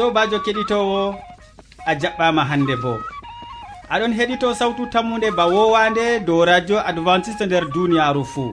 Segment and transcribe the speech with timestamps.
[0.00, 1.00] sobajo keɗitowo
[1.90, 2.92] a jaɓɓama hande bo.
[3.92, 8.52] Aɗon heɗito sawtu tammude ba wowande dow radio adventiste nder duniyaru fuu.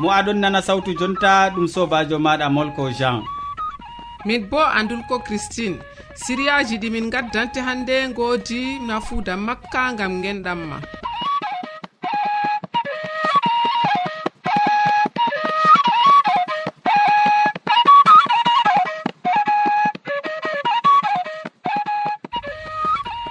[0.00, 3.20] Mo aɗon nana sawtu jonta ɗum sobajo maɗa molko jean.
[4.26, 5.76] Min bo andulko christine.
[6.22, 10.76] Siriyaji ɗi min gaddante hande godi nafuuda makka gam genɗamma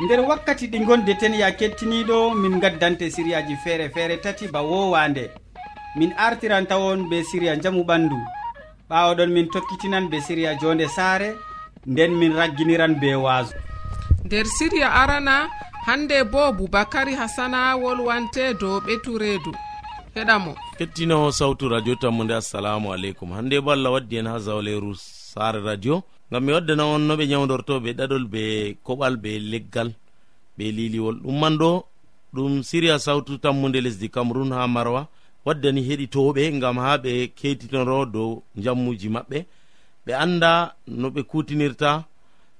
[0.09, 5.29] nder wakkati ɗi gondeten ya kettiniɗo min gaddante siriyaji feere feere tati ba wowande
[5.97, 8.17] min artiran tawon be siriya jamu ɓandu
[8.89, 11.29] ɓawoɗon min tokkitinan be siriya jonde saare
[11.85, 13.53] nden min ragginiran be waaso
[14.25, 15.47] nder siriya arana
[15.85, 19.51] hande bo boubacary hasana wolwante dow ɓetu reedu.
[20.15, 23.29] Heɗamo kettinowo sawtu radio tammude assalamu aleykum.
[23.31, 24.95] Hande bo allah waddi hen ha zawleru
[25.33, 26.01] saare radio.
[26.31, 28.41] ngam mi waddana on no ɓe nyawdorto ɓe ɗaɗol be
[28.85, 29.89] koɓal be leggal
[30.57, 31.15] be liliwol.
[31.23, 31.69] Ɗum man ɗo
[32.33, 35.01] ɗum siriya sawtu tammude lesdi cameron ha marwa.
[35.45, 39.37] Waddani heɗitoɓe ngam ha ɓe ketinoro dow jammuji maɓɓe.
[40.05, 42.05] Ɓe anda no ɓe kutinirta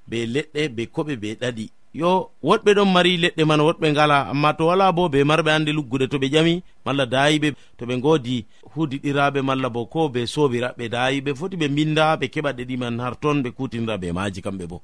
[0.09, 1.65] be leɗɗe be koɓe be ɗaɗi.
[1.93, 5.71] yo woɗɓe ɗon mari leɗɗe man woɗɓe ngala amma to wala bo be marɓe hande
[5.73, 10.89] luggude to ɓe ƴami malla dayiɓe to ɓe godi hudiɗiraɓe malla bo ko be sobiraɓe
[10.89, 14.65] dayiɓe foti ɓe binda ɓe keɓa ɗeɗi man har ton ɓe kutinira be maji kamɓe
[14.69, 14.81] bo.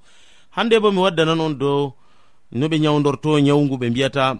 [0.56, 1.94] Hande bo mi waddanan on dow
[2.52, 4.38] no ɓe nyawdorto nyawgu ɓe mbiyata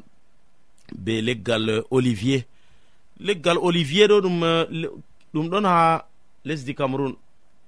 [1.06, 2.42] be leggal eh, olivier.
[3.20, 4.90] Leggal olivier ɗo ɗum eh,
[5.34, 6.06] ɗum ɗon ha
[6.46, 7.14] lesdi cameron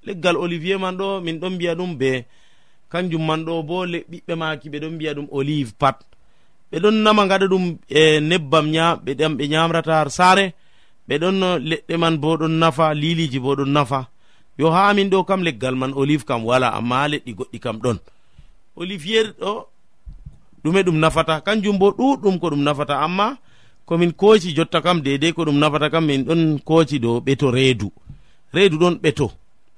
[0.06, 2.26] leggal olivier man ɗo min ɗon mbiya ɗum be
[2.90, 5.98] kanjum man ɗo bo ɓiɓɓe maki ɓe ɗon mbiya ɗum olive pat.
[6.72, 8.66] Ɓe ɗon nama gaɗa ɗum e nebbam
[9.38, 10.54] ɓe nyamrata har saare.
[11.08, 14.08] Ɓe ɗon leɗɗe man bo ɗon nafa liliji bo ɗon nafa.
[14.58, 17.98] Yo ha amin ɗo kam leggal man olive kam wala amma leɗɗi goɗɗi kam ɗon.
[18.76, 19.68] Olivier ɗo
[20.64, 21.42] ɗume ɗum nafata.
[21.42, 23.38] Kanjum bo ɗuɗɗum ko ɗum nafata amma
[23.86, 27.92] komin koci jotta kam dedei ko ɗum nafata kam min ɗon koci dow ɓeto reedu.
[28.54, 29.32] Reedu ɗon ɓeto.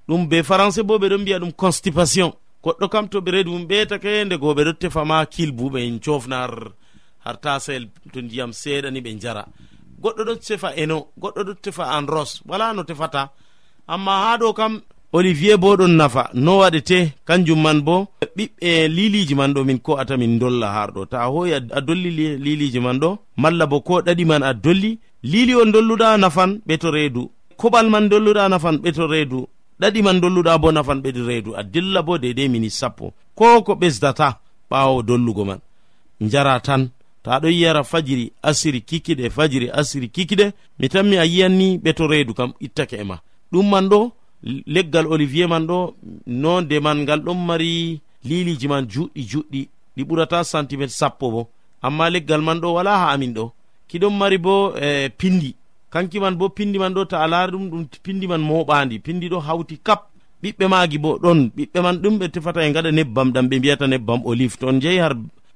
[0.08, 2.32] Ɗum be français bo ɓeɗon mbiya ɗum constipation.
[2.64, 6.52] goɗɗo kam to ɓe redi mum ɓetake nde go ɓe ɗo tefama kilbuɓe en cofnar
[7.26, 7.84] har tasel
[8.14, 9.44] to ndiyam seeɗani ɓe jara
[10.02, 13.22] goɗɗo ɗo tefa eno goɗɗo ɗo tefa an ros wala no tefata.
[13.88, 14.74] Amma ha ɗo kam
[15.14, 16.98] olivier bo ɗon nafa no waɗete
[17.28, 17.96] kanjum man bo
[18.38, 21.06] ɓiɓɓe liliji man ɗo min ko ata min dolla har ɗo.
[21.12, 22.10] Ta a hoyi a dolli
[22.46, 24.92] liliji man ɗo malla bo ko ɗaɗi man a dolli
[25.24, 27.24] lili on dolluɗa nafan ɓe to reedu.
[27.60, 29.48] Koɓal man dolluɗa nafan ɓe to reedu.
[29.80, 33.14] ɗaɗi man dolluɗa bo nafan ɓedi reedu a dilla bo dedei mini sappo.
[33.36, 35.60] Ko ko ɓesdata ɓawo dollugo man.
[36.22, 36.90] Jara tan
[37.24, 40.52] ta ɗon yiyara fajiri asiri kikiɗe fajiri asiri kikiɗe.
[40.80, 43.18] Mi tanmi a yiyanni ɓeto reedu kam ittake e ma.
[43.52, 44.12] Ɗum man ɗo
[44.68, 45.96] leggal olivier man ɗo
[46.28, 51.50] nonde man ngal ɗon mari liliji man juɗɗi juɗɗi ɗi ɓurata centimétre sappo bo.
[51.82, 53.52] Amma leggal man ɗo wala ha amin ɗo.
[53.90, 55.56] Kiɗon mari bo e pindi.
[55.92, 59.30] kanki man bo pindi man ɗo ta a laari ɗum ɗum pindi man moɓandi pindi
[59.30, 60.02] ɗo hawti kap.
[60.42, 61.40] Ɓiɓɓe maagi bo ɗon.
[61.56, 64.56] Ɓiɓɓe man ɗum ɓe tefata e gaɗa nebbam ɗam ɓe mbiyata nebbam olive.
[64.60, 65.14] To on jeyi har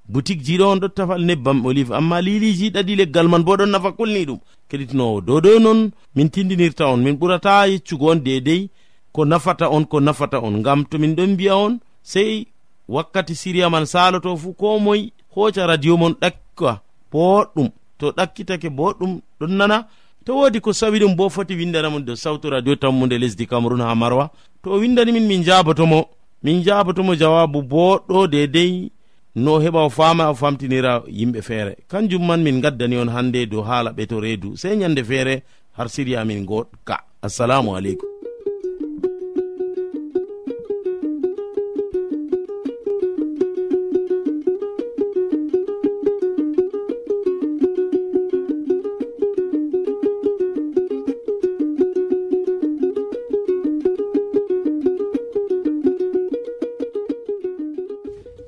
[0.09, 1.91] boutique ji ɗo on ɗo tafal nebbam olive.
[1.93, 4.39] Amma liliji ɗaɗi leggal man bo ɗon nafa kulni ɗum.
[4.69, 5.21] Keɗitinowo.
[5.21, 6.97] Dow dow noon min tindinirta on.
[7.05, 8.69] Min ɓurata yeccugo on dedei.
[9.13, 10.59] Ko nafata on ko nafata on.
[10.59, 12.47] Ngam to min ɗon mbiya on sei
[12.89, 17.69] wakkati siriya man saloto fuu ko moy hoca radio mon ɗakka boɗɗum.
[17.99, 19.87] To ɗakkitake boɗɗum ɗon nana
[20.25, 23.95] to wodi ko sawi ɗum bo foti windanamon do sawtu radio tammude lesdi cameron ha
[23.95, 24.29] marwa.
[24.63, 26.05] To o windanimin min jabotomo
[26.43, 28.91] min jabotomo jawabu boɗɗo dedei
[29.35, 31.75] no heɓa o fama o famtinira yimɓe feere.
[31.89, 35.43] Kanjum man min gaddani on hande dow haala ɓeto reedu sey ñande feere
[35.77, 38.12] har siriya min goɗka assalamu aleykum.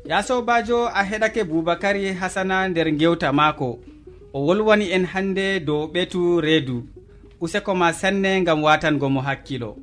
[0.05, 3.79] ya sobajo a heɗake boubacary hasana nder gewta maako.
[4.33, 6.83] O wolwani en hande dow ɓetu reedu.
[7.41, 9.77] Useko ma sanne gam watango mo hakkilo.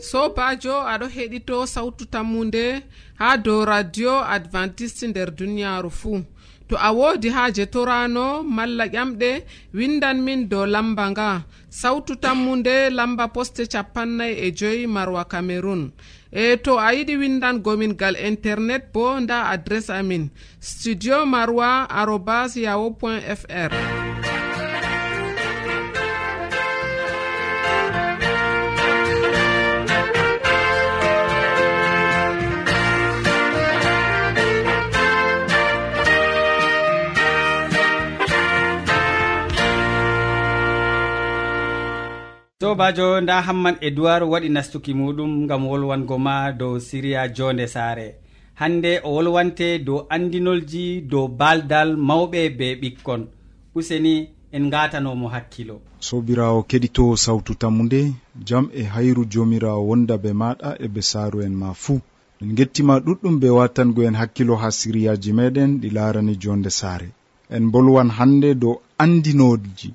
[0.00, 2.82] Sobajo aɗo heɗito sawtu tammude
[3.18, 6.20] ha dow radio adventiste nder duniyaaru fuu.
[6.68, 9.30] to a wodi haaje torano malla ƴamɗe
[9.74, 11.30] windan min dow lamba nga.
[11.70, 15.82] Sawtu tammunde lamba poste capannay e joyi marwa cameron
[16.32, 20.30] e to a yiɗi windangomin gal internet bo nda adres amin.
[20.60, 24.03] Studio marwa arobas yahu point fr
[42.64, 48.06] sobajo nda hamman e duwaru waɗi nastuki muɗum gam wolwango ma dow siriya jonde saare.
[48.60, 53.22] Hande o wolwante dow andinolji dow baldal mawɓe be ɓikkon.
[53.74, 54.14] Useni
[54.56, 55.76] en gatanomo hakkilo.
[56.00, 58.00] Sobirawo keɗito sawtu tammu nde
[58.48, 62.00] jam e hayru jomirawo wonda be maɗa e be saaru en ma fuu.
[62.42, 67.08] En gettima ɗuɗɗum be watangoen hakkilo ha siriyaji meɗen ɗi larani jonde saare.
[67.50, 69.90] En bolwan hande dow andinoji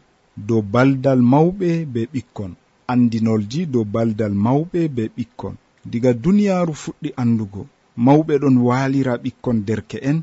[0.47, 2.51] dow baldal mawɓe be ɓikkon.
[2.91, 5.55] Andinolji dow baldal mawɓe be ɓikkon.
[5.91, 7.61] Diga duniyaaru fuɗɗi andugo
[8.05, 10.17] mawɓe ɗon waalira ɓikkon derke'en.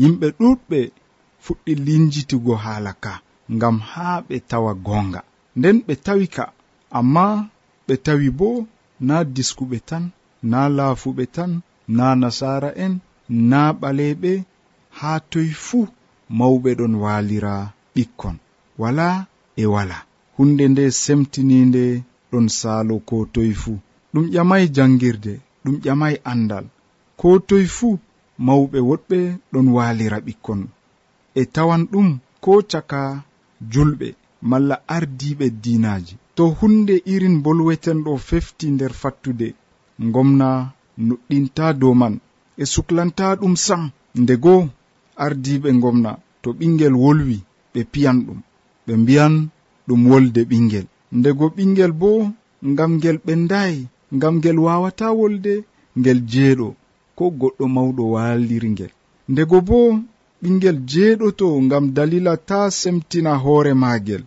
[0.00, 0.78] Yimɓe ɗuɗɓe
[1.44, 3.12] fuɗɗi linjitugo haala ka
[3.54, 5.20] ngam haa ɓe tawa goonga.
[5.58, 6.44] Nden ɓe tawi ka
[6.98, 7.24] amma
[7.86, 8.48] ɓe tawi bo
[9.08, 10.04] na diskuɓe tan
[10.50, 11.52] na laafuɓe tan
[11.96, 12.92] na nasara'en
[13.50, 14.32] na ɓaleɓe
[14.98, 15.86] haa toy fuu
[16.38, 17.54] mawɓe ɗon waalira
[17.94, 18.36] ɓikkon.
[18.80, 19.08] Wala
[19.56, 19.98] e wala.
[20.36, 21.84] Hunde nde semtininde
[22.30, 23.78] ɗon saalo ko toye fuu.
[24.12, 25.32] Ɗum ƴamay jangirde
[25.64, 26.66] ɗum ƴamay andal
[27.20, 27.98] ko toye fuu
[28.46, 29.18] mawɓe woɗɓe
[29.52, 30.60] ɗon waalira ɓikkon.
[31.34, 32.08] E tawan ɗum
[32.44, 33.00] ko caka
[33.72, 34.08] julɓe
[34.50, 36.14] malla ardiɓe diinaaji.
[36.36, 39.48] To hunde irin bolweten ɗo fefti nder fattude
[40.14, 40.48] gomna
[41.06, 42.14] nuɗɗinta dow man.
[42.56, 43.82] E suklanta ɗum sam
[44.20, 44.62] nde goo
[45.24, 46.10] ardiiɓe ngomna
[46.42, 47.36] to ɓingel wolwi
[47.72, 48.38] ɓe piyan ɗum.
[48.90, 49.34] ɓe mbiyan
[49.86, 50.86] ɗum wolde ɓingel
[51.18, 52.10] ndego ɓingel bo
[52.70, 53.80] ngam ngel ɓendayi
[54.16, 55.54] ngam ngel wawata wolde
[55.98, 56.68] ngel jeeɗo
[57.16, 58.92] ko goɗɗo mawɗo waliri ngel
[59.32, 59.78] ndego bo
[60.42, 64.22] ɓingel jeeɗoto ngam dalila ta semtina hoore maagel.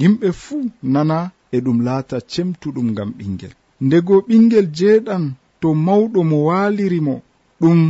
[0.00, 0.62] Yimɓe fuu
[0.92, 1.18] nana
[1.54, 3.52] e ɗum laata cemtuɗum ngam ɓingel
[3.86, 5.24] ndego ɓingel jeeɗan
[5.60, 7.14] to mawɗo mo waalirimo
[7.60, 7.80] ɗum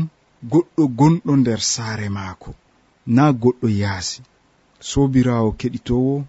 [0.52, 2.50] goɗɗo gonɗo nder saare maako.
[3.14, 4.20] Na goɗɗo yaasi.
[4.80, 6.24] sobirawo keɗitowo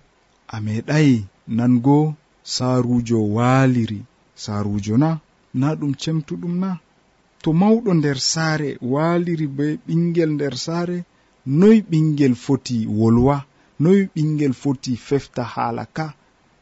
[0.48, 4.00] a meɗayi nango saarujo waaliri.
[4.36, 5.20] Saarujo na
[5.54, 6.80] na ɗum cemtuɗum na.
[7.44, 10.98] To mawɗo nder saare waaliri be ɓingel nder saare
[11.46, 13.46] noy ɓingel foti wolwa
[13.84, 16.06] noy ɓingel foti fefta haala ka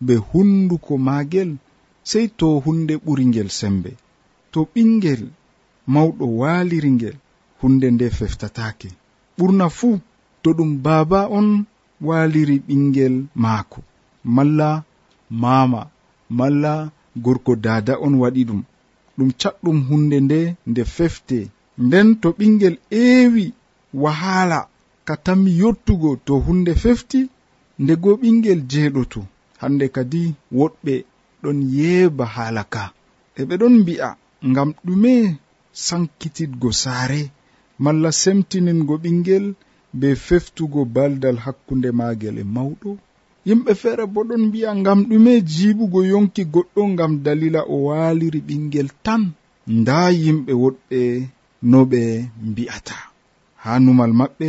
[0.05, 1.49] be hunduko maagel
[2.09, 3.91] sey to hunde ɓuri ngel sembe.
[4.51, 5.21] To ɓingel
[5.93, 7.15] mawɗo waaliri ngel
[7.61, 8.89] hunde nde feftatake
[9.37, 9.99] ɓurna fuu
[10.43, 11.47] to ɗum baaba on
[12.07, 13.79] waliri ɓingel maako.
[14.35, 14.69] Malla
[15.29, 15.81] mama
[16.37, 16.73] malla
[17.23, 18.61] gorko dada on waɗi ɗum.
[19.17, 20.39] Ɗum catɗum hunde nde
[20.69, 21.37] nde fefte.
[21.85, 23.45] Nden to ɓingel ewi
[24.03, 24.59] wahala
[25.07, 27.19] ka tammi yottugo to hunde fefti
[27.83, 29.19] ndego ɓingel jeeɗoto.
[29.61, 30.21] Hande kadi
[30.57, 30.93] woɗɓe
[31.41, 32.83] ɗon yeeba haala ka.
[33.39, 34.09] E ɓe ɗon mbi'a
[34.49, 35.13] ngam ɗume
[35.85, 37.21] sankititgo saare
[37.83, 39.45] malla semtiningo ɓingel
[39.93, 42.89] be feftugo baldal hakkunde magel e mawɗo.
[43.47, 48.89] Yimɓe feere bo ɗon mbiya ngam ɗume jiɓugo yonki goɗɗo ngam dalila o waaliri ɓingel
[49.05, 49.21] tan.
[49.77, 50.99] Nda yimɓe woɗɓe
[51.69, 52.01] no ɓe
[52.47, 52.97] mbi'ata.
[53.63, 54.47] Ha numal maɓɓe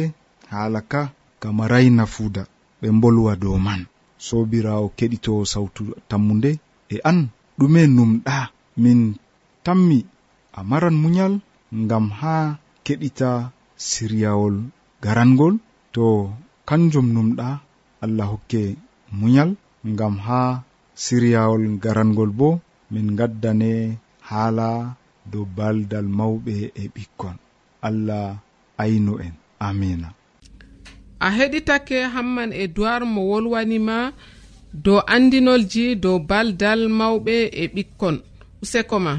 [0.50, 1.00] haala ka
[1.40, 2.42] gam rayna fuuda
[2.80, 3.80] ɓe mbolwa dow man.
[4.26, 6.50] Sobirawo keɗitowo sawtu tammude
[6.94, 7.18] e an
[7.58, 8.36] ɗume numɗa
[8.82, 9.00] min
[9.64, 9.98] tammi
[10.58, 11.34] a maran muñal
[11.82, 12.34] ngam ha
[12.84, 13.30] keɗita
[13.88, 14.56] siryawol
[15.02, 15.54] garangol
[15.94, 16.06] to
[16.68, 17.48] kanjum numɗa
[18.04, 18.62] allah hokke
[19.18, 19.50] munyal
[19.90, 20.40] ngam ha
[21.02, 22.50] siryawol garangol bo
[22.92, 23.72] min gaddane
[24.28, 24.68] haala
[25.32, 27.36] dow baldal mawɓe e ɓikkon.
[27.88, 28.26] Allah
[28.82, 29.34] aynu en.
[29.66, 30.08] Amina.
[31.20, 33.96] A heɗitake hamman e duwar mo wolwanima
[34.84, 38.16] dow andinolji dow baldal mawɓe e ɓikkon.
[38.62, 39.12] Useko ma.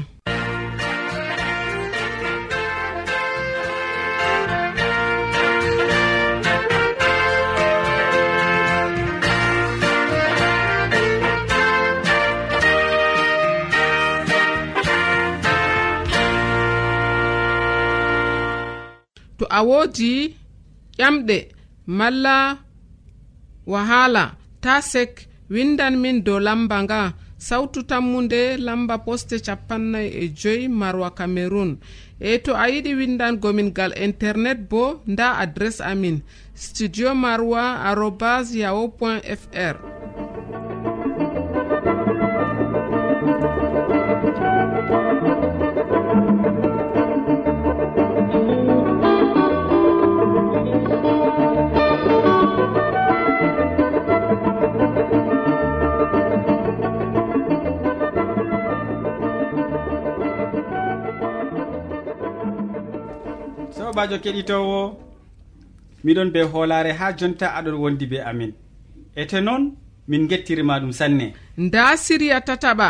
[19.60, 20.12] a woodi
[20.98, 21.38] ƴamɗe
[21.98, 22.36] malla
[23.72, 24.24] wahala
[24.62, 25.12] ta sek
[25.54, 27.02] windan min dow lamba nga.
[27.40, 31.70] Sautu tammunde lamba poste capannay e joyi marwa cameron
[32.20, 36.16] e to a yiɗi windangomin gal internet bo nda adres amin
[36.54, 39.76] studio marwa arobas yahu point fr.
[64.00, 64.80] sobajo keɗitowo.
[66.04, 68.52] Miɗon be hoolare ha jonta aɗon wondi be amin.
[69.20, 69.62] Ete noon
[70.08, 71.34] min gettirima ɗum sanne.
[71.58, 72.88] Nda siriya tataɓa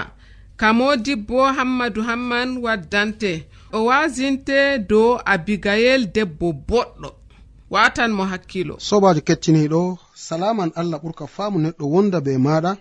[0.61, 3.33] kamodibbo hammadou hamman waddante.
[3.73, 7.11] O wasinte dow abigayel debbo boɗɗo.
[7.71, 8.75] Watan mo hakkilo.
[8.79, 12.73] Sobajo kettiniɗo salaman allah ɓurka faamu neɗɗo wonda be maɗa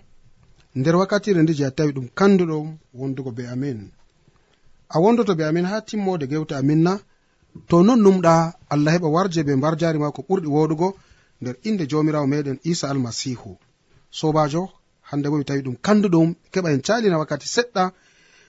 [0.78, 2.56] nder wakkatire nde je a tawi ɗum kanduɗo
[2.94, 3.90] wondugo be amin.
[4.88, 6.92] A wondoto be amin ha timmode gewte amin na
[7.68, 8.34] to non numɗa
[8.72, 10.88] allah heɓa warje be mbar jari ma ko ɓurɗi woɗugo
[11.40, 13.58] nder inde jamirawo meɗen isa almasihu.
[14.10, 14.62] Sobajo
[15.08, 17.92] hande bo mi tawi ɗum kanduɗum keɓa en calina wakkati seɗɗa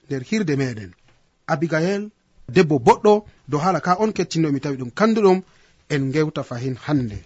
[0.06, 0.92] nder hirde meɗen.
[1.48, 2.04] Abigail
[2.56, 3.14] debbo boɗɗo
[3.50, 5.40] dow hala ka on kettino mi tawi ɗum kanduɗum
[5.94, 7.20] en gewta fahin hande.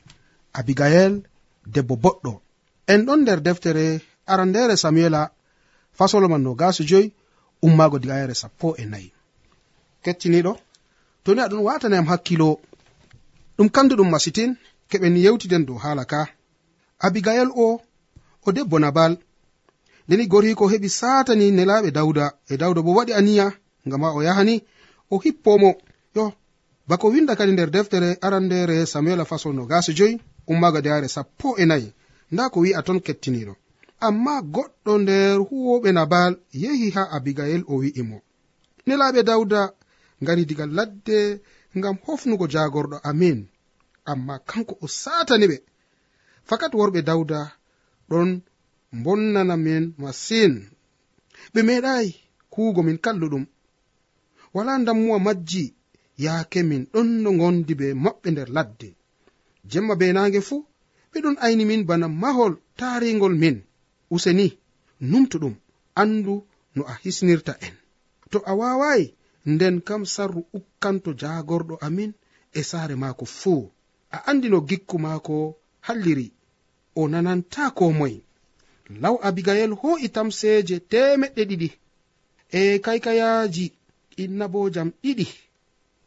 [0.53, 1.13] Abigail
[1.65, 2.33] debbo boɗɗo.
[2.87, 5.31] En ɗon nder deftere arandere samuela
[5.97, 7.13] fasolo man no gasu joyi
[7.61, 9.11] ummago diga yere sappo e nayi.
[10.03, 10.53] Kettiniɗo
[11.25, 12.49] toni aɗon watanayam hakkilo.
[13.57, 14.51] Ɗum kanduɗum masitin
[14.89, 16.19] keɓen yewtiden dow haala ka.
[17.05, 17.81] Abigayel o
[18.45, 19.13] o debbo nabal.
[20.07, 23.47] Ndeni goriko heɓi satani nelaɓe dawda e dawda bo waɗi aniya
[23.87, 24.55] ngam ha o yahani
[25.13, 25.71] o hippomo.
[26.15, 26.33] Yo
[26.87, 31.65] bako winda kadi nder deftere arandere samuela faso no gasi joyi ummaga deyare sappo e
[31.65, 31.89] nayi.
[32.31, 33.53] Nda ko wi'a ton kettiniɗo.
[34.07, 38.17] Amma goɗɗo nder huwoɓe nabal yehi ha abigayel o wi'imo.
[38.87, 39.61] Nelaɓe dawda
[40.25, 41.19] ngari diga ladde
[41.77, 43.39] ngam hofnugo jagorɗo amin.
[44.11, 45.57] Amma kanko o satani ɓe.
[46.49, 47.39] Fakat worɓe dawda
[48.09, 48.29] ɗon
[49.03, 50.53] bonnana min masin.
[51.53, 52.09] Ɓe meeɗayi
[52.53, 53.45] kuugo min kalluɗum.
[54.55, 55.63] Wala dammuwa majji
[56.23, 58.87] yaake min ɗon no gondi be maɓɓe nder ladde.
[59.71, 60.61] Jemma be nange fuu
[61.11, 63.57] ɓeɗon ayni min bana mahol taringol min.
[64.15, 64.47] Useni
[65.09, 65.55] numtuɗum
[66.01, 66.33] andu
[66.75, 67.75] no a hisnirta en.
[68.31, 69.14] To a wawayi
[69.45, 72.11] nden kam sarru ukkanto jagorɗo amin
[72.53, 73.63] e saare maako fuu.
[74.15, 75.35] A andi no gikku maako
[75.87, 76.27] halliri
[76.95, 78.19] o nananta ko moye
[79.01, 81.69] law abigayel ho'i tamseeje temeɗɗe ɗiɗi.
[82.59, 83.65] E kaykayaaji
[84.23, 85.27] innabojam ɗiɗi.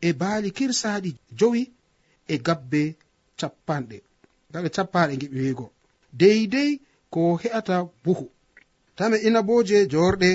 [0.07, 1.63] E baali kirsaaɗi jowi
[2.33, 2.81] e gabbe
[3.41, 3.97] capanɗe
[4.53, 5.67] gaɓe capaɗe giɓi wiigo
[6.21, 6.71] deydey
[7.13, 8.27] ko he'ata buhu.
[8.97, 10.31] Tame inaboje jorɗe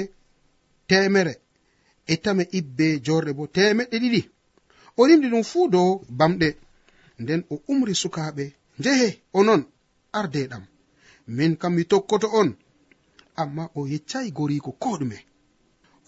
[0.88, 1.33] temere
[2.12, 4.22] e tame ibbe jorɗe bo temeɗɗe ɗiɗi.
[5.00, 6.48] O rimɗi ɗum fuu dow bamɗe.
[7.22, 8.43] Nden o umri sukaaɓe
[8.79, 9.07] njehe
[9.39, 9.62] onon
[10.19, 10.63] ardeɗam.
[11.36, 12.50] Min kam mi tokkoto on.
[13.41, 15.17] Amma o yeccayi goriko ko ɗume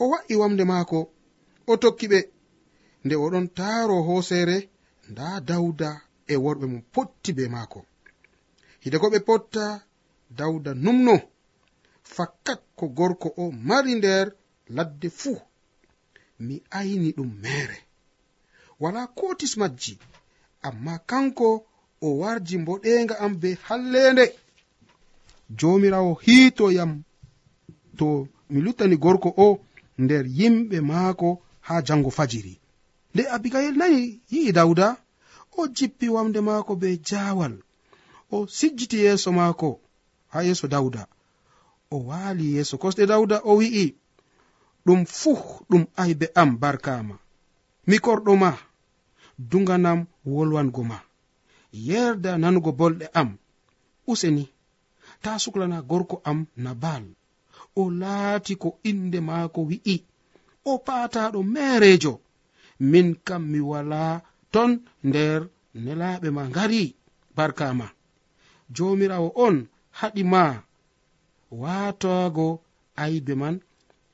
[0.02, 0.98] o wa'i wamde maako
[1.68, 2.20] o tokki ɓe.
[3.06, 4.58] Nde oɗon taaro hoosere
[5.10, 5.90] nda dawda
[6.28, 7.80] e worɓe mo potti be maako.
[8.84, 9.66] Hide ko ɓe potta
[10.38, 11.16] dawda numno.
[12.16, 14.26] Fakkat ko gorko o mari nder
[14.76, 15.40] ladde fuu.
[16.40, 17.78] mi ayni ɗum mere.
[18.80, 19.98] Wala kotis majji
[20.62, 21.66] amma kanko
[22.02, 24.26] o warji mboɗenga am be hallende.
[25.58, 27.04] Jomirawo hiitoyam
[27.98, 29.60] to mi luttani gorko o
[29.98, 32.60] nder yimɓe maako ha jango fajiri.
[33.14, 34.88] Nde abigayel nani yi'i dawda
[35.58, 37.54] o jippi wamde maako be jawal
[38.32, 39.80] o sijjiti yeeso maako
[40.32, 41.08] ha yeeso dawda
[41.92, 43.96] o waali yeeso kosɗe dawda o wi'i
[44.86, 45.38] ɗum fuu
[45.70, 47.16] ɗum aybe am barkama.
[47.88, 48.52] Mi korɗo ma
[49.52, 50.00] duganam
[50.32, 50.98] wolwango ma.
[51.88, 53.30] Yerda nanugo bolɗe am
[54.12, 54.44] useni.
[55.24, 57.04] Ta suklana gorko am nabal
[57.76, 59.96] o laati ko inde maako wi'i.
[60.72, 62.14] O paataɗo merejo
[62.92, 64.02] min kam mi wala
[64.54, 64.72] ton
[65.08, 65.40] nder
[65.84, 66.84] nelaɓe ma ngari
[67.36, 67.88] barkama.
[68.76, 69.56] Jomirawo on
[70.00, 70.44] haɗi ma.
[71.62, 72.48] Watoago
[73.04, 73.56] aybe man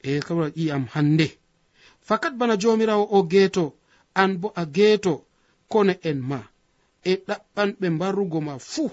[0.10, 1.28] e kawra ƴi'am hande
[2.08, 3.66] fakat bana jomirawo o geeto
[4.22, 5.14] an bo a geeto
[5.72, 6.40] kone en ma.
[7.04, 8.90] E ɗaɓɓanɓe mbarrugo ma fuu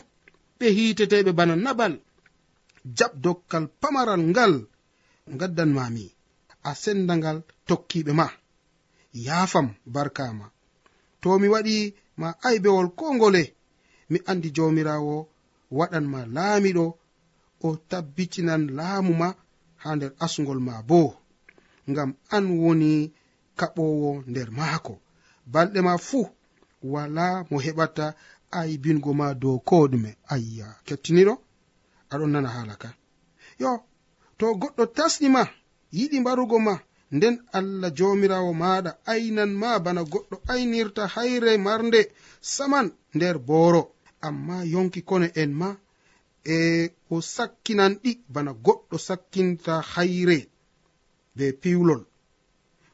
[0.59, 1.95] ɓe hiiteteɓe bana nabal
[2.97, 4.55] jab dokkal pamaral ngal
[5.41, 6.05] gaddanmami
[6.69, 7.39] a sendangal
[7.69, 8.27] tokkiɓe ma.
[9.27, 10.47] Yaafam barkama
[11.21, 11.77] to mi waɗi
[12.21, 13.43] ma aybewol ko ngole
[14.11, 15.15] mi andi jomirawo
[15.79, 16.85] waɗan ma laamiɗo
[17.67, 19.29] o tabbitinan laamu ma
[19.83, 21.01] ha nder asgol ma bo
[21.91, 22.91] ngam an woni
[23.59, 24.95] kaɓowo nder maako.
[25.53, 26.27] Balɗe ma fuu
[26.93, 28.05] wala mo heɓata
[28.59, 31.35] aybingo ma dow ko ɗume ayya kettiniɗo?
[32.13, 32.89] Aɗon nana hala ka.
[33.63, 33.71] Yo
[34.39, 35.43] to goɗɗo tasnima
[35.97, 36.75] yiɗi mbarugo ma
[37.17, 42.01] nden allah jomirawo maɗa aynan ma bana goɗɗo aynirta hayre marnde
[42.41, 43.83] saman nder booro.
[44.27, 45.69] Amma yonki kono en ma
[46.45, 46.57] e
[47.11, 50.39] o sakkinan ɗi bana goɗɗo sakkinta hayre
[51.37, 52.03] be piwlol.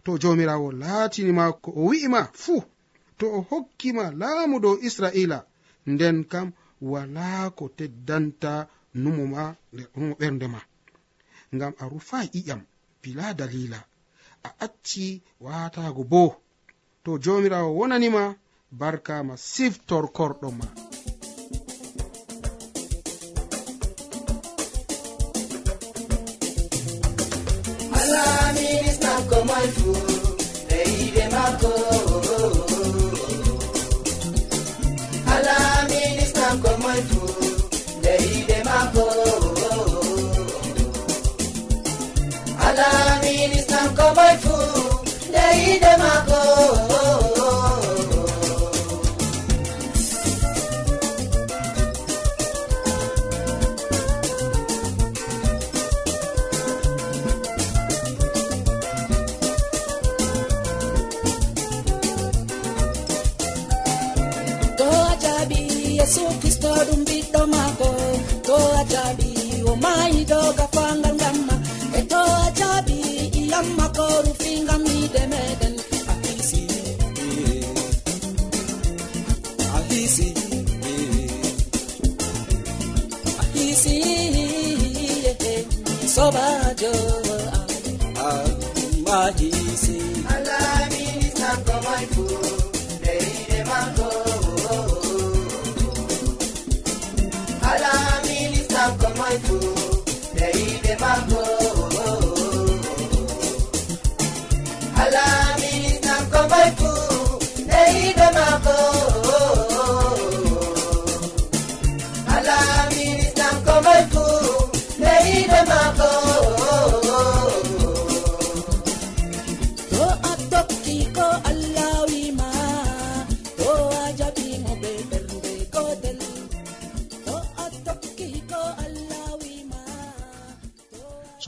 [0.05, 2.63] To jomirawo laatinima ko o wi'ima fuu
[3.19, 5.39] to o hokkima laamu dow israila
[5.87, 6.49] nden kam
[6.81, 8.53] wala ko teddanta
[9.03, 9.43] numo ma
[9.97, 10.61] numo ɓernde ma.
[11.55, 12.63] Ngam a rufai i'yam
[13.03, 13.81] bila dalila
[14.47, 16.23] a acci watago bo
[17.05, 18.23] to jomirawo wonanima
[18.81, 20.67] barkama siftorkorɗo ma.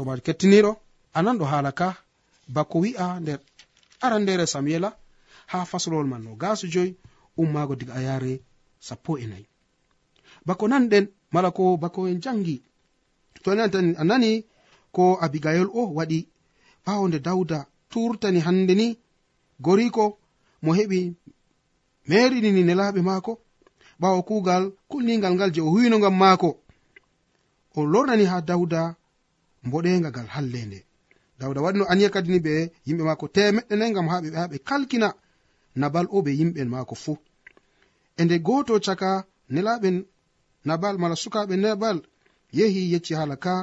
[0.07, 0.73] sobajo kettiniɗo
[1.19, 1.88] anan ɗo haala ka
[2.55, 3.40] bako wi'a nder
[4.05, 4.88] arandere samuela
[5.51, 6.92] ha faslowol man no gasu joyi
[7.42, 8.33] ummago diga a yare
[8.87, 9.47] sappo e nayi.
[10.47, 12.57] Bako nanɗen mala ko bako en jangi
[13.42, 14.31] to a nani
[14.95, 16.21] ko abigayol o waɗi
[16.85, 17.59] ɓawo nde dawda
[17.90, 18.87] turtani hande ni
[19.64, 20.05] goriko
[20.62, 20.99] mo heɓi
[22.09, 23.33] merinini nelaɓe maako
[24.01, 26.51] ɓawo kugal kulningal ngal je o huyno ngam maako.
[27.79, 28.83] O lornani ha dawda
[29.66, 30.79] mboɗenga gal hallende
[31.38, 32.55] dawda waɗino aniya kadi ni ɓe
[32.87, 35.09] yimɓe maako temeɗɗe nayi gam ha ɓe ha ɓe kalkina.
[35.81, 37.18] Nabal o ɓe yimɓen maako fuu
[38.20, 39.11] e nde gooto caka
[39.55, 39.96] nelaɓen
[40.64, 41.98] nabal mala sukaɓe nabal
[42.59, 43.55] yehi yecci hala ka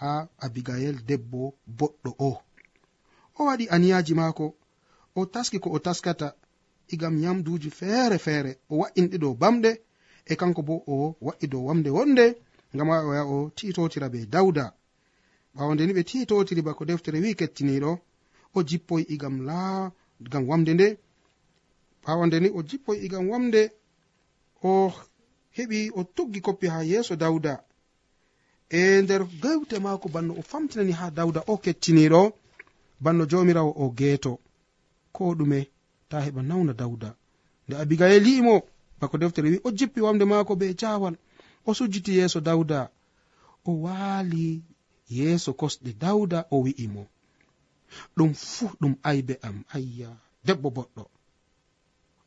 [0.00, 0.10] ha
[0.44, 2.30] abigayel debbo boɗɗo o.
[3.38, 4.46] O waɗi aniyaji maako.
[5.14, 6.28] O taski ko o taskata
[6.88, 8.52] igam yamduji feere feere.
[8.70, 9.70] O wa'inɗi dow bamɗe
[10.30, 12.24] e kanko bo o wa'i dow wamde wonde
[12.74, 14.64] ngam wawa o titotira be dawda.
[15.54, 17.92] ɓawo ndeni ɓe titotiri bako deftere wi kettiniɗo
[18.56, 19.90] o jippoy igam laa
[20.32, 20.88] gam wamde nde.
[22.04, 23.62] Ɓawo ndeni o jippoy igam wamde
[24.62, 24.70] o
[25.56, 27.54] heɓi o tuggi koppi ha yeeso dawda
[28.78, 32.22] e nder gewte maako banno o famtinani ha dawda o kettiniɗo
[33.04, 34.32] banno jomirawo o geeto.
[35.14, 35.58] Ko ɗume
[36.08, 37.10] ta heɓa nawna dawda
[37.66, 38.54] nde abigail yi'imo
[39.00, 41.14] bako deftere wi o jippi wamde maako be jawal
[41.68, 42.80] o sujjiti yeeso dawda
[43.68, 44.62] o waali
[45.08, 47.02] yeeso kosɗe dawda o wi'imo
[48.16, 49.64] ɗum fuu ɗum aybe am.
[49.74, 50.08] Ayya
[50.44, 51.02] debbo boɗɗo.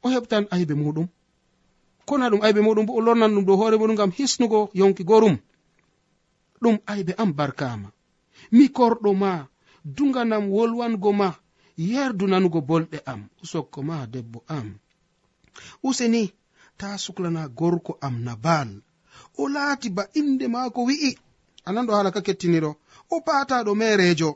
[0.03, 1.07] O heɓtan aybe muɗum.
[2.05, 5.37] Kona ɗum aybe muɗum bo o lornan ɗum dow hoore muɗum ngam hisnugo yonki gorum.
[6.61, 7.89] Ɗum aybe am barkama
[8.51, 9.31] mi korɗo ma
[9.83, 11.29] duganam wolwango ma
[11.77, 13.21] yerdu nanugo bolɗe am.
[13.43, 14.67] Usokko ma debbo am.
[15.83, 16.33] Useni
[16.77, 18.69] ta suklana gorko am nabal
[19.37, 21.11] o laati ba inde maako wi'i.
[21.67, 22.71] anan ɗo hala ka kettiniɗo
[23.13, 24.29] o pataɗo merejo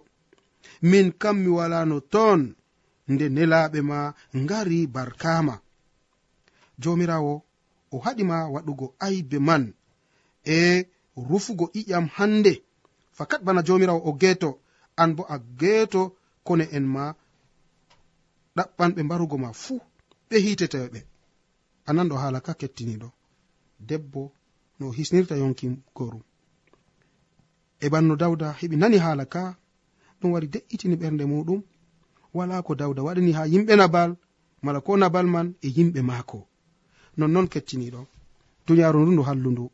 [0.91, 2.41] min kam mi walano ton
[3.11, 3.99] nde nelaɓe ma
[4.41, 5.55] ngari barkama
[6.81, 7.33] jomirawo
[7.93, 9.63] o haɗima waɗugo aybe man
[10.45, 10.57] e
[11.29, 12.53] rufugo iƴam hande
[13.17, 14.49] fakat bana jomirawo o geeto
[15.01, 16.01] an bo a geeto
[16.47, 17.03] kone en ma
[18.55, 19.79] ɗaɓɓan ɓe mbarugo ma fuu
[20.29, 20.99] ɓe hiteteɓe
[21.89, 23.07] anan ɗo haala ka kettiniɗo.
[23.87, 24.21] Debbo
[24.79, 25.65] no hisnirta yonki
[25.95, 26.23] gorum.
[27.83, 29.41] e ɓanno dawda heɓi nani haala ka
[30.19, 31.61] ɗum wari de'itini ɓernde muɗum.
[32.37, 34.11] Wala ko dawda waɗani ha yimɓe nabal
[34.63, 36.39] mala ko nabal man e yimɓe maako.
[37.17, 38.01] Nonnon kettiniɗo
[38.65, 39.65] duniyaru ndu ndu hallundu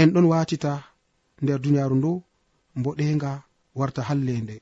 [0.00, 0.72] en ɗon watita
[1.42, 2.10] nder duniyaru ndu
[2.78, 3.30] mboɗenga
[3.78, 4.56] warta hallende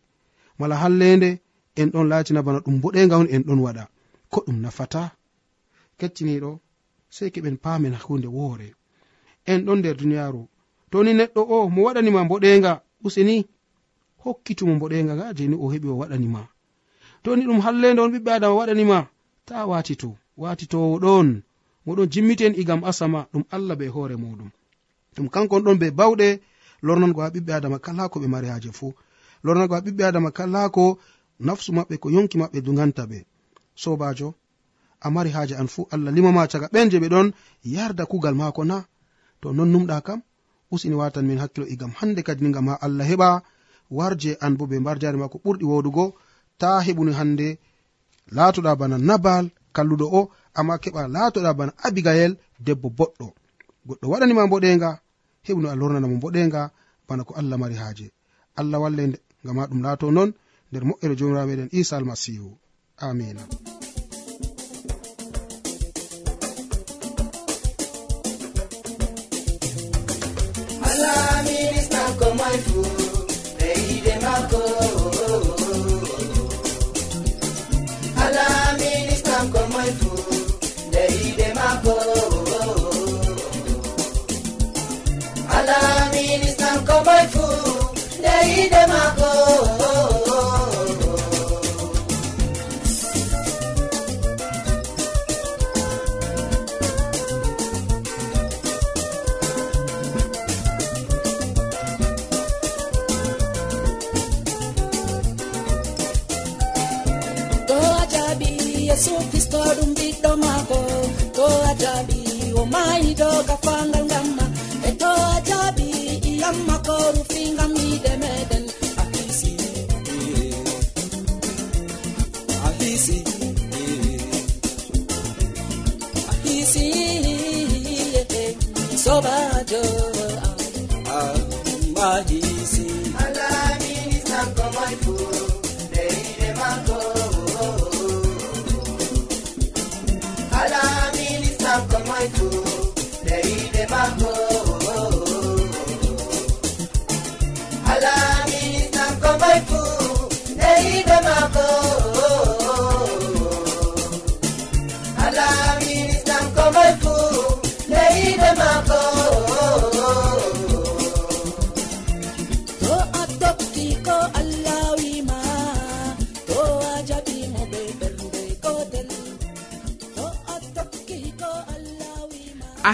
[0.59, 1.31] mala hallende
[1.81, 3.85] en ɗon latina bana ɗum mboɗenga on en ɗon waɗa.
[4.33, 5.03] Ko ɗum nafata?
[5.99, 6.51] Kettiniɗo
[7.15, 8.69] sei keɓen paamen hunde woore.
[9.51, 10.43] En ɗon nder duniyaaru
[10.91, 12.73] toni neɗɗo o mo waɗanima mboɗenga.
[13.07, 13.35] Useni
[14.23, 16.41] hokkitumo mboɗenga nga jeni o heɓi o waɗanima
[17.23, 18.99] toni ɗum hallende on ɓiɓɓe adama waɗanima
[19.49, 20.11] ta watito
[20.43, 21.29] watitowo ɗon
[21.87, 24.51] moɗon jimmiten igam asama ɗum allah be hoore muɗum.
[25.15, 26.29] Ɗum kankon ɗon be bawɗe.
[26.87, 28.93] Lornango ha ɓiɓɓe adama kala ko ɓe mari haje fuu.
[29.45, 30.99] Lornango ha ɓiɓɓe adama kala ko
[31.47, 33.19] nafsu maɓɓe ko yonki maɓɓe duganta ɓe.
[33.83, 34.29] Sobajo
[35.05, 35.87] a mari haje an fuu.
[35.91, 37.27] Allah limama caga ɓen je ɓe ɗon
[37.75, 38.77] yarda kugal maako na.
[39.41, 40.21] To non numɗa kam
[40.73, 43.29] usini watan min hakkilo e igam hande kadi ni gam ha allah heɓa
[43.97, 46.05] warje an bo be mbar jari ma ko ɓurɗi wodugo
[46.61, 47.49] ta heɓuni hande
[48.37, 49.45] laatoɗa bana nabal
[49.77, 50.21] kalluɗo o
[50.59, 52.33] amma keɓa laatoɗa bana abigayel
[52.67, 53.27] debbo boɗɗo.
[53.87, 54.91] Goɗɗo waɗanima boɗenga
[55.47, 56.61] heɓino a lornanamo boɗenga
[57.09, 58.07] bana ko allah mari haaje.
[58.61, 59.03] Allah walle
[59.45, 60.31] ha ɗum laato non
[60.71, 62.51] nder moƴƴere jomirawo meɗen isa almasihu.
[63.07, 63.43] Amina
[72.21, 73.00] ko moy fuu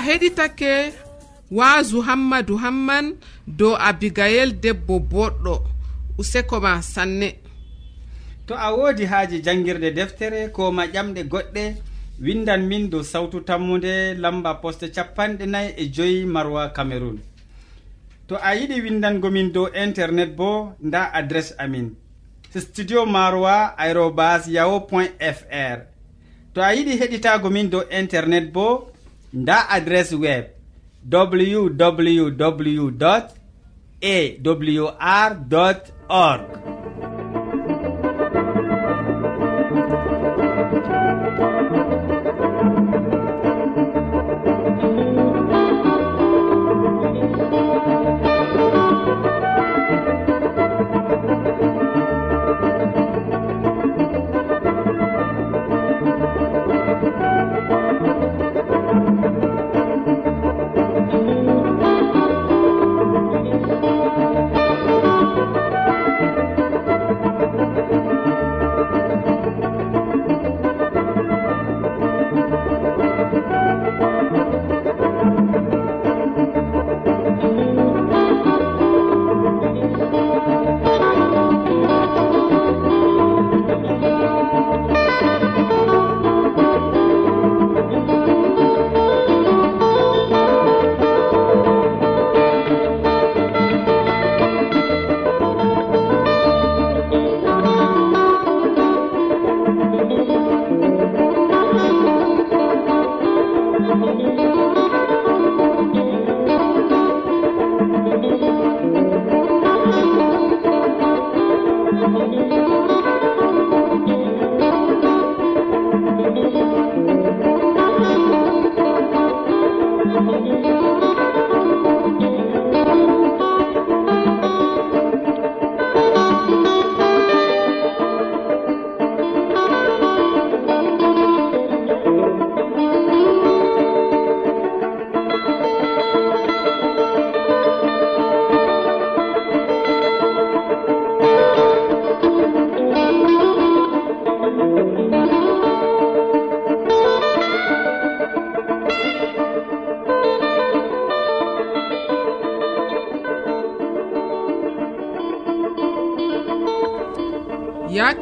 [0.07, 0.93] heɗitake
[1.51, 3.07] waasu hammadu hamman
[3.59, 5.55] dow abigayel debbo boɗɗo
[6.19, 7.29] useko ma sanne.
[8.47, 11.63] To a woodi haaji janngirde deftere ko ma ƴamɗe goɗɗe
[12.21, 17.19] windan min dow sawtu tammude lamba poste capanɗe nayi e joyi marwa cameron
[18.29, 21.95] to a yiɗi windangomin dow internet bo nda adresse amin
[22.57, 25.79] studio marwa aérobas yaho point fr
[26.55, 28.89] to a yiɗi heɗitago min dow internet bo
[29.37, 30.45] nda adresse web
[31.13, 32.25] www
[34.03, 35.37] awr
[36.09, 36.86] org.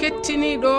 [0.00, 0.74] kettiniɗo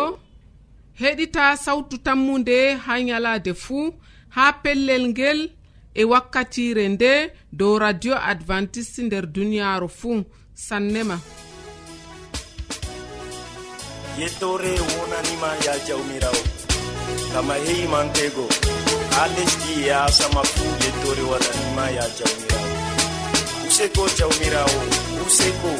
[1.01, 3.93] heɗita sawtu tammude ha nyalade fuu
[4.35, 5.39] ha pellel ngel
[5.93, 7.11] e wakkatire nde
[7.59, 10.23] dow radio adventiste nder duniyaru fuu.
[10.67, 11.19] Sannema.
[14.19, 16.43] Yettore wonanima ya jawmirawo
[17.33, 18.45] gama heyimantego
[19.15, 22.69] ha lesdi e asama fuu yettore waɗanima ya jawmirawo.
[23.67, 24.79] Useko jawmirawo
[25.27, 25.71] useko.